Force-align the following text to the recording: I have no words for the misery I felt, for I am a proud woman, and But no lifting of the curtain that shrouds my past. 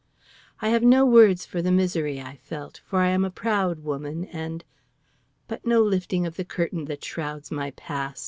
I 0.63 0.69
have 0.69 0.81
no 0.81 1.05
words 1.05 1.45
for 1.45 1.61
the 1.61 1.71
misery 1.71 2.19
I 2.19 2.35
felt, 2.37 2.81
for 2.87 3.01
I 3.01 3.09
am 3.09 3.23
a 3.23 3.29
proud 3.29 3.81
woman, 3.83 4.25
and 4.25 4.63
But 5.47 5.63
no 5.63 5.83
lifting 5.83 6.25
of 6.25 6.37
the 6.37 6.43
curtain 6.43 6.85
that 6.85 7.05
shrouds 7.05 7.51
my 7.51 7.69
past. 7.69 8.19